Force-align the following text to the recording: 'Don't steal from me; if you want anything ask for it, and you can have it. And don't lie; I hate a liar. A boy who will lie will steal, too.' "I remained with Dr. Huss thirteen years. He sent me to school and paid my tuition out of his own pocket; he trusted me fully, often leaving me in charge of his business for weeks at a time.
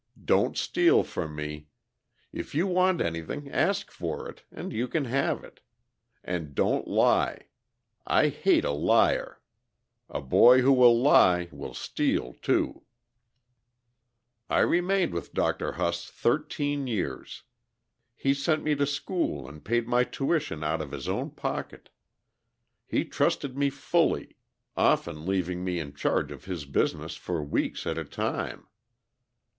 'Don't 0.25 0.57
steal 0.57 1.03
from 1.03 1.35
me; 1.35 1.67
if 2.33 2.55
you 2.55 2.65
want 2.65 2.99
anything 3.01 3.47
ask 3.51 3.91
for 3.91 4.27
it, 4.27 4.41
and 4.51 4.73
you 4.73 4.87
can 4.87 5.05
have 5.05 5.43
it. 5.43 5.59
And 6.23 6.55
don't 6.55 6.87
lie; 6.87 7.45
I 8.07 8.29
hate 8.29 8.65
a 8.65 8.71
liar. 8.71 9.39
A 10.09 10.19
boy 10.19 10.61
who 10.61 10.73
will 10.73 10.99
lie 10.99 11.49
will 11.51 11.75
steal, 11.75 12.33
too.' 12.41 12.81
"I 14.49 14.61
remained 14.61 15.13
with 15.13 15.35
Dr. 15.35 15.73
Huss 15.73 16.09
thirteen 16.09 16.87
years. 16.87 17.43
He 18.15 18.33
sent 18.33 18.63
me 18.63 18.73
to 18.77 18.87
school 18.87 19.47
and 19.47 19.63
paid 19.63 19.87
my 19.87 20.03
tuition 20.03 20.63
out 20.63 20.81
of 20.81 20.89
his 20.93 21.07
own 21.07 21.29
pocket; 21.29 21.91
he 22.87 23.05
trusted 23.05 23.55
me 23.55 23.69
fully, 23.69 24.35
often 24.75 25.27
leaving 25.27 25.63
me 25.63 25.77
in 25.77 25.93
charge 25.93 26.31
of 26.31 26.45
his 26.45 26.65
business 26.65 27.15
for 27.15 27.43
weeks 27.43 27.85
at 27.85 27.99
a 27.99 28.03
time. 28.03 28.65